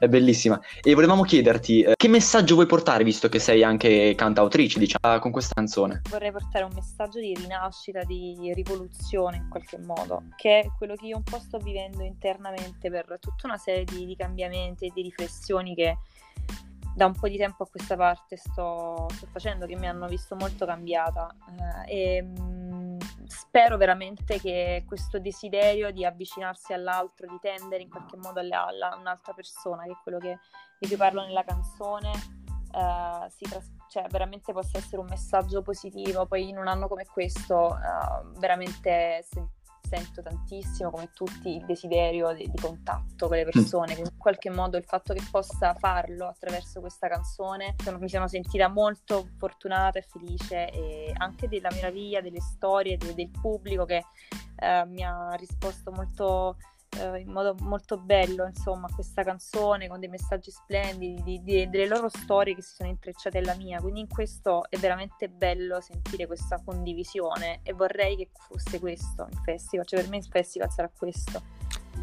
è 0.00 0.08
bellissima. 0.08 0.58
E 0.82 0.94
volevamo 0.94 1.22
chiederti 1.22 1.82
eh, 1.82 1.94
che 1.94 2.08
messaggio 2.08 2.54
vuoi 2.54 2.66
portare, 2.66 3.04
visto 3.04 3.28
che 3.28 3.38
sei 3.38 3.62
anche 3.62 4.14
cantautrice, 4.16 4.78
diciamo, 4.78 5.18
con 5.18 5.30
questa 5.30 5.52
canzone? 5.54 6.00
Vorrei 6.08 6.32
portare 6.32 6.64
un 6.64 6.72
messaggio 6.74 7.20
di 7.20 7.34
rinascita, 7.34 8.02
di 8.04 8.50
rivoluzione 8.54 9.36
in 9.36 9.48
qualche 9.50 9.78
modo, 9.78 10.22
che 10.36 10.60
è 10.60 10.66
quello 10.78 10.94
che 10.94 11.06
io 11.06 11.18
un 11.18 11.22
po' 11.22 11.38
sto 11.38 11.58
vivendo 11.58 12.02
internamente 12.02 12.90
per 12.90 13.18
tutta 13.20 13.46
una 13.46 13.58
serie 13.58 13.84
di, 13.84 14.06
di 14.06 14.16
cambiamenti 14.16 14.86
e 14.86 14.90
di 14.94 15.02
riflessioni 15.02 15.74
che 15.74 15.98
da 16.94 17.06
un 17.06 17.14
po' 17.14 17.28
di 17.28 17.36
tempo 17.36 17.62
a 17.64 17.68
questa 17.68 17.96
parte 17.96 18.36
sto, 18.36 19.06
sto 19.10 19.26
facendo, 19.30 19.66
che 19.66 19.76
mi 19.76 19.86
hanno 19.86 20.08
visto 20.08 20.34
molto 20.34 20.64
cambiata. 20.64 21.34
Eh, 21.86 22.16
e, 22.16 22.26
spero 23.30 23.76
veramente 23.76 24.40
che 24.40 24.84
questo 24.86 25.20
desiderio 25.20 25.92
di 25.92 26.04
avvicinarsi 26.04 26.72
all'altro, 26.72 27.28
di 27.28 27.38
tendere 27.40 27.82
in 27.82 27.88
qualche 27.88 28.16
modo 28.16 28.40
alla 28.40 28.96
un'altra 28.98 29.32
persona, 29.32 29.84
che 29.84 29.92
è 29.92 29.98
quello 30.02 30.18
che, 30.18 30.38
di 30.78 30.88
cui 30.88 30.96
parlo 30.96 31.22
nella 31.22 31.44
canzone, 31.44 32.10
uh, 32.72 33.48
tras- 33.48 33.70
cioè, 33.88 34.06
veramente 34.08 34.52
possa 34.52 34.78
essere 34.78 35.00
un 35.00 35.06
messaggio 35.08 35.62
positivo. 35.62 36.26
Poi 36.26 36.48
in 36.48 36.58
un 36.58 36.66
anno 36.66 36.88
come 36.88 37.06
questo, 37.06 37.68
uh, 37.68 38.38
veramente 38.38 39.24
se- 39.28 39.48
sento 39.90 40.22
tantissimo, 40.22 40.90
come 40.90 41.10
tutti, 41.12 41.56
il 41.56 41.64
desiderio 41.64 42.32
di, 42.32 42.48
di 42.48 42.60
contatto 42.60 43.26
con 43.26 43.36
le 43.36 43.44
mm. 43.44 43.50
persone. 43.50 43.92
Quindi 43.92 44.10
in 44.12 44.18
qualche 44.18 44.50
modo 44.50 44.76
il 44.76 44.84
fatto 44.84 45.12
che 45.12 45.22
possa 45.30 45.74
farlo 45.74 46.28
attraverso 46.28 46.80
questa 46.80 47.08
canzone, 47.08 47.74
sono, 47.82 47.98
mi 47.98 48.08
sono 48.08 48.28
sentita 48.28 48.68
molto 48.68 49.28
fortunata 49.36 49.98
e 49.98 50.02
felice 50.02 50.70
e 50.70 51.12
anche 51.16 51.48
della 51.48 51.70
meraviglia 51.72 52.20
delle 52.20 52.40
storie 52.40 52.96
de- 52.96 53.14
del 53.14 53.30
pubblico 53.30 53.84
che 53.84 54.04
uh, 54.60 54.88
mi 54.88 55.02
ha 55.02 55.32
risposto 55.32 55.90
molto 55.90 56.56
eh, 56.98 57.20
in 57.20 57.30
modo 57.30 57.54
molto 57.60 57.96
bello, 57.98 58.46
insomma, 58.46 58.88
questa 58.92 59.22
canzone 59.22 59.88
con 59.88 60.00
dei 60.00 60.08
messaggi 60.08 60.50
splendidi, 60.50 61.22
di, 61.22 61.42
di, 61.42 61.68
delle 61.68 61.86
loro 61.86 62.08
storie 62.08 62.54
che 62.54 62.62
si 62.62 62.74
sono 62.74 62.88
intrecciate 62.88 63.38
alla 63.38 63.54
mia. 63.54 63.80
Quindi 63.80 64.00
in 64.00 64.08
questo 64.08 64.64
è 64.68 64.76
veramente 64.76 65.28
bello 65.28 65.80
sentire 65.80 66.26
questa 66.26 66.60
condivisione 66.64 67.60
e 67.62 67.72
vorrei 67.72 68.16
che 68.16 68.30
fosse 68.32 68.78
questo 68.80 69.28
il 69.30 69.40
festival, 69.44 69.86
cioè 69.86 70.00
per 70.00 70.08
me 70.10 70.16
il 70.18 70.26
festival 70.28 70.70
sarà 70.70 70.90
questo. 70.94 71.60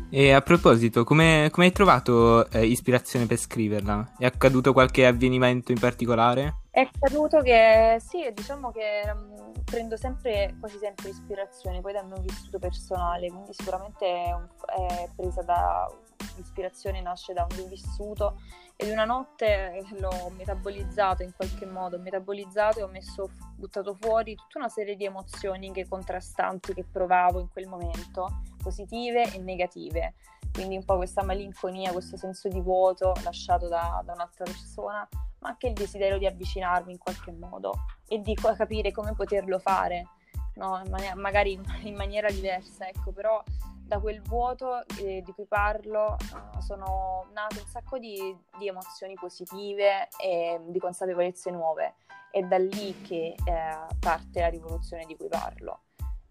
E 0.10 0.32
a 0.32 0.42
proposito, 0.42 1.04
come, 1.04 1.52
hai 1.54 1.72
trovato 1.74 2.50
eh, 2.52 2.66
ispirazione 2.66 3.26
per 3.26 3.38
scriverla? 3.38 4.14
È 4.18 4.26
accaduto 4.26 4.72
qualche 4.72 5.06
avvenimento 5.06 5.74
in 5.74 5.80
particolare? 5.80 6.62
È 6.78 6.82
accaduto 6.82 7.42
che 7.42 7.98
sì, 8.00 8.32
diciamo 8.36 8.70
che 8.70 9.02
um, 9.12 9.52
prendo 9.66 9.98
sempre, 9.98 10.56
quasi 10.60 10.78
sempre 10.78 11.10
ispirazione 11.10 11.82
poi 11.82 11.92
dal 11.92 12.06
mio 12.06 12.22
vissuto 12.22 12.60
personale, 12.60 13.30
quindi 13.30 13.52
sicuramente 13.52 14.06
è, 14.06 14.32
un, 14.32 14.48
è 14.68 15.10
presa 15.16 15.42
da 15.42 15.92
l'ispirazione 16.36 17.02
nasce 17.02 17.34
da 17.34 17.48
un 17.50 17.68
vissuto 17.68 18.40
ed 18.76 18.90
una 18.90 19.06
notte 19.06 19.84
l'ho 19.98 20.30
metabolizzato 20.36 21.24
in 21.24 21.34
qualche 21.36 21.66
modo, 21.66 22.00
metabolizzato 22.00 22.80
e 22.80 22.84
ho 22.84 22.88
messo, 22.88 23.30
buttato 23.56 23.96
fuori 23.96 24.36
tutta 24.36 24.60
una 24.60 24.70
serie 24.70 24.96
di 24.96 25.06
emozioni 25.06 25.72
che 25.72 25.88
contrastanti 25.88 26.74
che 26.74 26.84
provavo 26.84 27.40
in 27.40 27.50
quel 27.50 27.68
momento, 27.68 28.42
positive 28.62 29.34
e 29.34 29.40
negative. 29.40 30.14
Quindi 30.54 30.76
un 30.76 30.86
po' 30.86 30.98
questa 30.98 31.24
malinconia, 31.24 31.92
questo 31.92 32.18
senso 32.18 32.48
di 32.48 32.62
vuoto 32.62 33.14
lasciato 33.24 33.68
da, 33.68 34.02
da 34.06 34.14
un'altra 34.14 34.46
persona 34.46 35.08
ma 35.40 35.50
anche 35.50 35.68
il 35.68 35.74
desiderio 35.74 36.18
di 36.18 36.26
avvicinarmi 36.26 36.92
in 36.92 36.98
qualche 36.98 37.32
modo 37.32 37.86
e 38.08 38.22
di 38.22 38.34
capire 38.34 38.92
come 38.92 39.14
poterlo 39.14 39.60
fare, 39.60 40.08
no? 40.56 40.82
magari 41.16 41.60
in 41.84 41.96
maniera 41.96 42.30
diversa, 42.30 42.88
ecco, 42.88 43.12
però 43.12 43.44
da 43.88 44.00
quel 44.00 44.22
vuoto 44.22 44.86
eh, 45.00 45.22
di 45.24 45.32
cui 45.32 45.46
parlo 45.46 46.18
uh, 46.20 46.60
sono 46.60 47.30
nate 47.34 47.60
un 47.60 47.68
sacco 47.68 47.98
di, 47.98 48.36
di, 48.58 48.68
emozioni 48.68 49.14
positive 49.14 50.10
e 50.22 50.60
di 50.68 50.78
consapevolezze 50.78 51.50
nuove. 51.52 51.96
È 52.30 52.42
da 52.42 52.58
lì 52.58 53.02
che 53.02 53.36
eh, 53.46 53.78
parte 54.00 54.42
la 54.42 54.50
rivoluzione 54.50 55.06
di 55.06 55.16
cui 55.16 55.30
parlo 55.30 55.84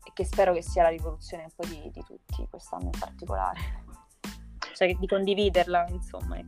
e 0.05 0.11
che 0.13 0.25
spero 0.25 0.53
che 0.53 0.63
sia 0.63 0.83
la 0.83 0.91
rivoluzione 0.91 1.45
un 1.45 1.53
po' 1.57 1.65
di, 1.65 1.91
di 1.91 2.03
tutti 2.05 2.47
quest'anno 2.49 2.85
in 2.93 2.99
particolare. 2.99 3.85
Cioè 4.75 4.95
di 4.95 5.07
condividerla, 5.07 5.87
insomma. 5.89 6.39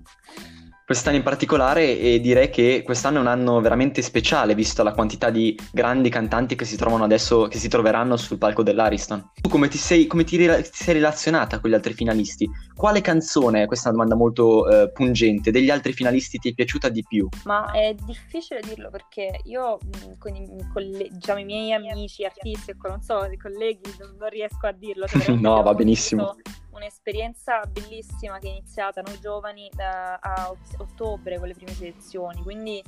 Quest'anno 0.89 1.17
in 1.17 1.23
particolare 1.23 1.99
e 1.99 2.19
direi 2.19 2.49
che 2.49 2.81
quest'anno 2.83 3.19
è 3.19 3.21
un 3.21 3.27
anno 3.27 3.61
veramente 3.61 4.01
speciale 4.01 4.55
visto 4.55 4.83
la 4.83 4.95
quantità 4.95 5.29
di 5.29 5.55
grandi 5.71 6.09
cantanti 6.09 6.57
che 6.57 6.65
si 6.65 6.79
trovano 6.79 7.05
adesso, 7.05 7.47
che 7.47 7.59
si 7.59 7.69
troveranno 7.69 8.17
sul 8.17 8.39
palco 8.39 8.63
dell'Ariston. 8.63 9.33
Tu 9.39 9.51
come 9.51 9.69
ti 9.69 9.77
sei, 9.77 10.07
come 10.07 10.25
ti, 10.25 10.39
ti 10.39 10.71
sei 10.73 10.95
relazionata 10.95 11.61
con 11.61 11.69
gli 11.69 11.75
altri 11.75 11.93
finalisti? 11.93 12.49
Quale 12.75 13.03
canzone, 13.03 13.67
questa 13.67 13.91
è 13.91 13.93
una 13.93 14.03
domanda 14.03 14.25
molto 14.25 14.67
eh, 14.67 14.91
pungente, 14.91 15.51
degli 15.51 15.69
altri 15.69 15.93
finalisti 15.93 16.39
ti 16.39 16.53
è 16.53 16.55
piaciuta 16.55 16.89
di 16.89 17.05
più? 17.07 17.29
Ma 17.45 17.71
è 17.73 17.95
difficile 18.07 18.63
dirlo 18.67 18.89
perché 18.89 19.41
io 19.45 19.77
con, 20.19 20.35
i, 20.35 20.49
con 20.73 20.83
le, 20.85 21.09
diciamo, 21.11 21.41
i 21.41 21.45
miei 21.45 21.71
amici, 21.71 22.25
artisti, 22.25 22.75
non 22.85 23.03
so, 23.03 23.27
i 23.31 23.37
colleghi, 23.37 23.95
non, 23.99 24.17
non 24.19 24.31
riesco 24.31 24.67
a 24.67 24.73
dirlo. 24.73 25.05
Cioè 25.19 25.35
no, 25.35 25.63
va 25.63 25.75
benissimo. 25.75 26.35
Visto 26.35 26.67
un'esperienza 26.79 27.61
bellissima 27.67 28.39
che 28.39 28.49
è 28.49 28.51
iniziata 28.51 29.03
noi 29.03 29.19
giovani 29.21 29.71
da, 29.75 30.15
a 30.17 30.55
ottobre 30.79 31.39
con 31.39 31.49
le 31.49 31.55
prime 31.55 31.73
selezioni, 31.73 32.43
quindi 32.43 32.83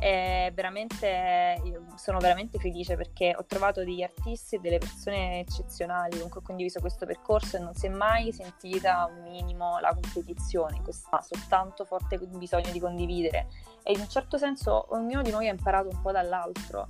è 0.00 0.50
veramente, 0.54 1.60
sono 1.96 2.18
veramente 2.18 2.58
felice 2.58 2.96
perché 2.96 3.34
ho 3.36 3.44
trovato 3.44 3.84
degli 3.84 4.02
artisti 4.02 4.56
e 4.56 4.58
delle 4.58 4.78
persone 4.78 5.40
eccezionali 5.40 6.18
con 6.18 6.30
cui 6.30 6.40
ho 6.40 6.42
condiviso 6.42 6.80
questo 6.80 7.04
percorso 7.04 7.58
e 7.58 7.60
non 7.60 7.74
si 7.74 7.84
è 7.84 7.90
mai 7.90 8.32
sentita 8.32 9.10
un 9.14 9.30
minimo 9.30 9.78
la 9.78 9.92
competizione, 9.92 10.76
in 10.76 10.82
questa 10.82 11.20
soltanto 11.20 11.84
forte 11.84 12.18
bisogno 12.18 12.72
di 12.72 12.80
condividere. 12.80 13.48
E 13.82 13.92
in 13.92 14.00
un 14.00 14.08
certo 14.08 14.38
senso 14.38 14.86
ognuno 14.94 15.20
di 15.20 15.30
noi 15.30 15.48
ha 15.48 15.52
imparato 15.52 15.88
un 15.90 16.00
po' 16.00 16.12
dall'altro 16.12 16.88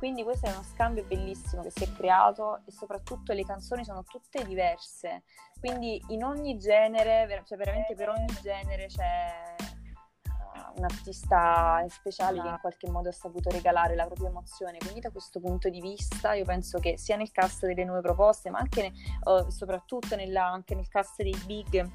quindi 0.00 0.22
questo 0.22 0.46
è 0.46 0.50
uno 0.50 0.62
scambio 0.62 1.04
bellissimo 1.04 1.60
che 1.60 1.70
si 1.70 1.84
è 1.84 1.92
creato 1.92 2.62
e 2.64 2.72
soprattutto 2.72 3.34
le 3.34 3.44
canzoni 3.44 3.84
sono 3.84 4.02
tutte 4.02 4.42
diverse. 4.46 5.24
Quindi 5.58 6.02
in 6.08 6.24
ogni 6.24 6.56
genere, 6.56 7.42
cioè 7.44 7.58
veramente 7.58 7.94
per 7.94 8.08
ogni 8.08 8.34
genere 8.40 8.86
c'è 8.86 9.54
uh, 9.58 10.78
un 10.78 10.84
artista 10.84 11.84
speciale 11.90 12.40
che 12.40 12.48
in 12.48 12.58
qualche 12.62 12.88
modo 12.88 13.10
ha 13.10 13.12
saputo 13.12 13.50
regalare 13.50 13.94
la 13.94 14.06
propria 14.06 14.30
emozione. 14.30 14.78
Quindi 14.78 15.00
da 15.00 15.10
questo 15.10 15.38
punto 15.38 15.68
di 15.68 15.82
vista 15.82 16.32
io 16.32 16.46
penso 16.46 16.78
che 16.78 16.96
sia 16.96 17.16
nel 17.16 17.30
cast 17.30 17.66
delle 17.66 17.84
nuove 17.84 18.00
proposte, 18.00 18.48
ma 18.48 18.58
anche 18.58 18.80
ne, 18.80 18.92
uh, 19.24 19.50
soprattutto 19.50 20.16
nella, 20.16 20.46
anche 20.46 20.74
nel 20.74 20.88
cast 20.88 21.20
dei 21.20 21.38
big, 21.44 21.86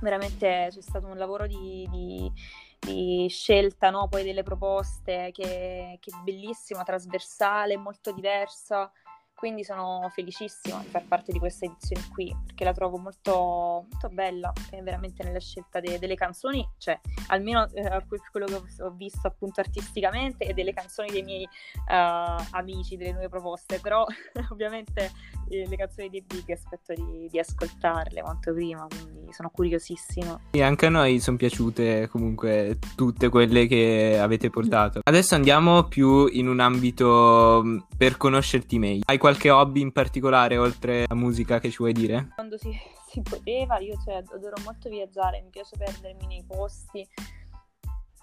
veramente 0.00 0.68
c'è 0.70 0.80
stato 0.80 1.08
un 1.08 1.18
lavoro 1.18 1.48
di, 1.48 1.88
di 1.90 2.32
di 2.78 3.26
scelta 3.28 3.90
no? 3.90 4.08
poi 4.08 4.24
delle 4.24 4.42
proposte 4.42 5.30
che, 5.32 5.98
che, 6.00 6.10
è 6.10 6.22
bellissima, 6.22 6.82
trasversale, 6.82 7.76
molto 7.76 8.12
diversa 8.12 8.90
quindi 9.38 9.62
sono 9.62 10.10
felicissima 10.12 10.80
di 10.80 10.88
far 10.88 11.04
parte 11.06 11.30
di 11.30 11.38
questa 11.38 11.64
edizione 11.64 12.08
qui 12.12 12.36
perché 12.44 12.64
la 12.64 12.72
trovo 12.72 12.98
molto, 12.98 13.86
molto 13.88 14.08
bella 14.08 14.52
veramente 14.82 15.22
nella 15.22 15.38
scelta 15.38 15.78
de- 15.78 16.00
delle 16.00 16.16
canzoni, 16.16 16.68
cioè 16.76 16.98
almeno 17.28 17.70
eh, 17.72 18.04
quello 18.32 18.46
che 18.46 18.82
ho 18.82 18.90
visto 18.90 19.28
appunto 19.28 19.60
artisticamente 19.60 20.44
e 20.44 20.54
delle 20.54 20.72
canzoni 20.72 21.10
dei 21.10 21.22
miei 21.22 21.44
uh, 21.44 22.42
amici, 22.50 22.96
delle 22.96 23.12
nuove 23.12 23.28
proposte, 23.28 23.78
però 23.78 24.04
ovviamente 24.50 25.12
le 25.48 25.76
canzoni 25.76 26.10
dei 26.10 26.24
Big 26.26 26.50
aspetto 26.50 26.94
di, 26.94 27.28
di, 27.30 27.38
ascoltarle 27.38 28.20
quanto 28.20 28.52
prima, 28.52 28.86
quindi 28.88 29.32
sono 29.32 29.50
curiosissima. 29.50 30.38
E 30.50 30.62
anche 30.62 30.86
a 30.86 30.90
noi 30.90 31.20
sono 31.20 31.36
piaciute 31.36 32.08
comunque 32.08 32.78
tutte 32.94 33.28
quelle 33.28 33.66
che 33.66 34.18
avete 34.20 34.50
portato. 34.50 35.00
Adesso 35.02 35.34
andiamo 35.34 35.84
più 35.84 36.26
in 36.26 36.48
un 36.48 36.60
ambito 36.60 37.62
mm, 37.64 37.78
per 37.96 38.16
conoscerti 38.16 38.78
meglio. 38.78 39.02
Hai 39.06 39.18
qualche 39.18 39.50
hobby 39.50 39.80
in 39.80 39.92
particolare 39.92 40.56
oltre 40.56 41.04
la 41.06 41.14
musica 41.14 41.58
che 41.58 41.70
ci 41.70 41.78
vuoi 41.78 41.92
dire? 41.92 42.28
Quando 42.34 42.58
si, 42.58 42.70
si 43.08 43.22
poteva, 43.22 43.78
io 43.78 43.96
cioè, 44.04 44.22
adoro 44.32 44.56
molto 44.64 44.88
viaggiare, 44.88 45.40
mi 45.42 45.50
piace 45.50 45.76
perdermi 45.76 46.26
nei 46.26 46.44
posti 46.46 47.06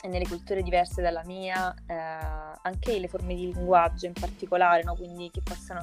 e 0.06 0.08
nelle 0.08 0.28
culture 0.28 0.62
diverse 0.62 1.02
dalla 1.02 1.24
mia, 1.26 1.74
eh, 1.88 1.94
anche 2.62 3.00
le 3.00 3.08
forme 3.08 3.34
di 3.34 3.52
linguaggio 3.52 4.06
in 4.06 4.14
particolare, 4.14 4.84
no? 4.84 4.94
quindi 4.96 5.32
che 5.32 5.42
possano 5.42 5.82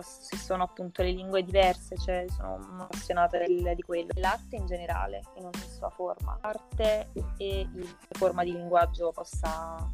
se 0.00 0.36
sono 0.36 0.62
appunto 0.62 1.02
le 1.02 1.10
lingue 1.10 1.42
diverse, 1.42 1.96
cioè 1.96 2.24
sono 2.28 2.54
appassionata 2.80 3.38
del, 3.38 3.72
di 3.74 3.82
quello. 3.82 4.08
L'arte 4.14 4.56
in 4.56 4.66
generale, 4.66 5.22
in 5.36 5.44
ogni 5.44 5.68
sua 5.68 5.90
forma. 5.90 6.38
L'arte 6.42 7.10
e 7.36 7.68
la 7.74 8.18
forma 8.18 8.44
di 8.44 8.52
linguaggio 8.52 9.10
possa 9.10 9.90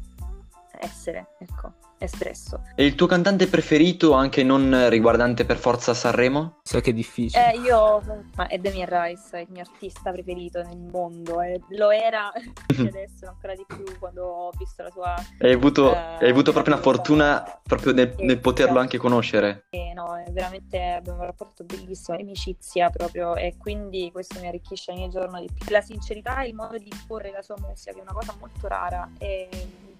essere, 0.79 1.35
ecco, 1.39 1.73
espresso. 1.97 2.61
E 2.75 2.85
il 2.85 2.95
tuo 2.95 3.07
cantante 3.07 3.47
preferito, 3.47 4.13
anche 4.13 4.43
non 4.43 4.89
riguardante 4.89 5.45
per 5.45 5.57
forza 5.57 5.93
Sanremo? 5.93 6.59
So 6.63 6.79
che 6.79 6.91
è 6.91 6.93
difficile. 6.93 7.53
Eh, 7.53 7.59
io, 7.59 8.01
ma 8.35 8.47
è 8.47 8.57
Demi 8.57 8.85
Rice, 8.87 9.37
è 9.37 9.39
il 9.39 9.47
mio 9.49 9.61
artista 9.61 10.11
preferito 10.11 10.61
nel 10.61 10.77
mondo, 10.77 11.41
e 11.41 11.61
lo 11.69 11.89
era 11.91 12.31
adesso 12.77 13.27
ancora 13.27 13.55
di 13.55 13.65
più 13.67 13.83
quando 13.99 14.25
ho 14.25 14.51
visto 14.57 14.83
la 14.83 14.91
sua... 14.91 15.15
Hai 15.39 15.51
avuto, 15.51 15.93
eh, 15.93 15.97
hai 15.97 16.29
avuto 16.29 16.51
proprio 16.51 16.75
una 16.75 16.83
fortuna 16.83 17.59
proprio 17.63 17.93
nel, 17.93 18.13
nel 18.19 18.39
poterlo 18.39 18.79
anche 18.79 18.97
conoscere. 18.97 19.65
Eh, 19.69 19.93
no, 19.93 20.15
è 20.17 20.31
veramente 20.31 20.81
abbiamo 20.81 21.19
un 21.19 21.25
rapporto 21.25 21.63
bellissimo, 21.63 22.17
amicizia 22.17 22.89
proprio, 22.89 23.35
e 23.35 23.55
quindi 23.57 24.09
questo 24.11 24.39
mi 24.39 24.47
arricchisce 24.47 24.91
ogni 24.91 25.09
giorno 25.09 25.39
di 25.39 25.49
più. 25.53 25.65
La 25.69 25.81
sincerità 25.81 26.41
e 26.41 26.49
il 26.49 26.55
modo 26.55 26.77
di 26.77 26.91
porre 27.07 27.31
la 27.31 27.41
sua 27.41 27.55
musica, 27.59 27.91
che 27.91 27.99
è 27.99 28.01
una 28.01 28.13
cosa 28.13 28.35
molto 28.39 28.67
rara, 28.67 29.09
e 29.17 29.49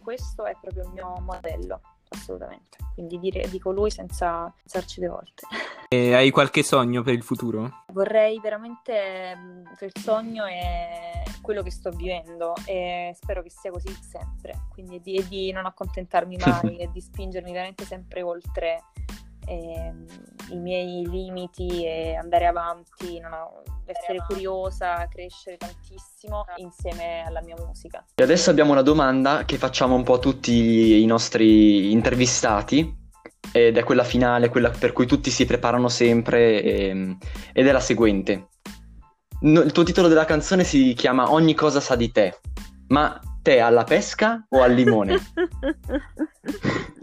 questo 0.08 0.46
è 0.46 0.56
proprio 0.62 0.84
il 0.84 0.92
mio 0.92 1.20
modello, 1.20 1.82
assolutamente. 2.08 2.78
Quindi 2.94 3.20
dire, 3.20 3.46
dico 3.50 3.72
lui 3.72 3.92
senza 3.92 4.50
pensarci 4.56 5.02
due 5.02 5.10
volte. 5.10 5.48
E 5.90 6.14
hai 6.14 6.32
qualche 6.32 6.64
sogno 6.64 7.02
per 7.02 7.14
il 7.14 7.24
futuro? 7.24 7.86
Vorrei 7.94 8.42
veramente, 8.42 9.38
il 9.80 9.92
sogno 9.98 10.44
è 10.44 11.24
quello 11.42 11.62
che 11.62 11.72
sto 11.72 11.92
vivendo 11.92 12.54
e 12.66 13.16
spero 13.16 13.42
che 13.42 13.50
sia 13.50 13.72
così 13.72 13.88
sempre, 14.02 14.66
quindi 14.68 15.00
di, 15.00 15.26
di 15.30 15.50
non 15.54 15.66
accontentarmi 15.66 16.36
mai 16.46 16.76
e 16.76 16.90
di 16.92 17.00
spingermi 17.00 17.54
veramente 17.54 17.86
sempre 17.86 18.22
oltre 18.22 18.84
e, 19.48 19.92
mm, 19.92 20.06
i 20.52 20.58
miei 20.58 21.08
limiti 21.08 21.86
e 21.86 22.16
andare 22.16 22.46
avanti, 22.46 23.20
ho- 23.24 23.64
essere 23.86 24.20
curiosa, 24.28 25.08
crescere 25.10 25.58
tantissimo 25.58 26.44
insieme 26.58 27.24
alla 27.26 27.42
mia 27.42 27.56
musica. 27.66 28.04
E 28.16 28.24
adesso 28.24 28.50
abbiamo 28.50 28.74
una 28.74 28.82
domanda 28.82 29.46
che 29.46 29.58
facciamo 29.58 29.96
un 29.96 30.04
po' 30.04 30.16
a 30.16 30.20
tutti 30.20 31.02
i 31.02 31.06
nostri 31.06 31.92
intervistati 31.92 33.06
ed 33.54 33.78
è 33.78 33.84
quella 33.84 34.04
finale, 34.04 34.50
quella 34.50 34.70
per 34.70 34.92
cui 34.92 35.06
tutti 35.06 35.30
si 35.30 35.46
preparano 35.46 35.88
sempre 35.88 36.62
ehm, 36.62 37.18
ed 37.54 37.68
è 37.68 37.72
la 37.72 37.80
seguente. 37.80 38.50
No- 39.40 39.62
il 39.62 39.72
tuo 39.72 39.84
titolo 39.84 40.10
della 40.10 40.26
canzone 40.26 40.64
si 40.64 40.94
chiama 40.94 41.32
Ogni 41.32 41.54
cosa 41.54 41.80
sa 41.80 41.96
di 41.96 42.12
te, 42.12 42.40
ma 42.88 43.20
te 43.42 43.60
alla 43.60 43.86
pesca 43.86 44.46
o 44.50 44.62
al 44.62 44.74
limone? 44.74 45.18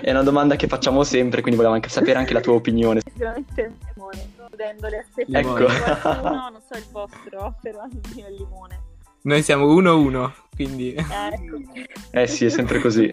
È 0.00 0.10
una 0.10 0.22
domanda 0.22 0.56
che 0.56 0.66
facciamo 0.66 1.02
sempre, 1.04 1.40
quindi 1.40 1.56
volevamo 1.56 1.74
anche 1.76 1.88
sapere 1.88 2.18
anche 2.18 2.32
la 2.32 2.40
tua 2.40 2.54
opinione. 2.54 3.00
Sicuramente 3.04 3.60
il 3.60 3.74
limone, 3.94 4.30
vedendo 4.50 4.88
le 4.88 4.98
aspettative 4.98 5.38
di 5.40 5.46
qualcuno, 5.46 6.50
non 6.50 6.60
so 6.70 6.78
il 6.78 6.86
vostro, 6.90 7.54
però 7.60 7.84
il 7.90 8.00
mio 8.14 8.28
limone. 8.28 8.80
Noi 9.22 9.42
siamo 9.42 9.66
1-1, 9.78 10.30
quindi... 10.54 10.94
Eh, 10.94 11.00
ecco. 11.00 11.58
Eh 12.10 12.26
sì, 12.26 12.46
è 12.46 12.48
sempre 12.48 12.78
così. 12.80 13.12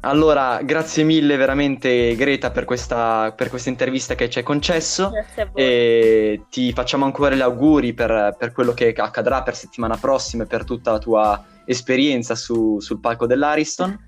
allora, 0.00 0.62
grazie 0.62 1.04
mille 1.04 1.36
veramente 1.36 2.16
Greta 2.16 2.50
per 2.50 2.64
questa, 2.64 3.34
per 3.36 3.50
questa 3.50 3.68
intervista 3.68 4.14
che 4.14 4.30
ci 4.30 4.38
hai 4.38 4.44
concesso 4.44 5.10
Grazie 5.10 5.42
a 5.42 5.48
voi. 5.52 5.62
e 5.62 6.44
ti 6.48 6.72
facciamo 6.72 7.04
ancora 7.04 7.34
gli 7.34 7.42
auguri 7.42 7.92
per, 7.92 8.34
per 8.38 8.52
quello 8.52 8.72
che 8.72 8.94
accadrà 8.94 9.42
per 9.42 9.54
settimana 9.54 9.98
prossima 9.98 10.44
e 10.44 10.46
per 10.46 10.64
tutta 10.64 10.92
la 10.92 10.98
tua 10.98 11.44
esperienza 11.66 12.34
su- 12.34 12.80
sul 12.80 13.00
palco 13.00 13.26
dell'Ariston. 13.26 14.03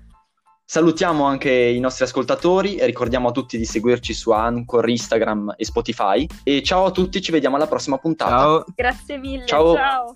Salutiamo 0.69 1.23
anche 1.23 1.49
i 1.49 1.79
nostri 1.79 2.03
ascoltatori 2.03 2.75
e 2.75 2.85
ricordiamo 2.85 3.29
a 3.29 3.31
tutti 3.31 3.57
di 3.57 3.63
seguirci 3.63 4.13
su 4.13 4.31
Anchor, 4.31 4.89
Instagram 4.89 5.53
e 5.55 5.63
Spotify. 5.63 6.27
E 6.43 6.61
ciao 6.61 6.83
a 6.83 6.91
tutti, 6.91 7.21
ci 7.21 7.31
vediamo 7.31 7.55
alla 7.55 7.67
prossima 7.67 7.97
puntata. 7.97 8.37
Ciao! 8.37 8.65
Grazie 8.75 9.17
mille, 9.17 9.45
Ciao. 9.45 9.73
ciao. 9.73 10.15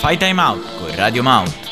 Fai 0.00 0.16
time 0.16 0.42
out 0.42 0.64
con 0.80 0.96
Radio 0.96 1.22
Mount. 1.22 1.69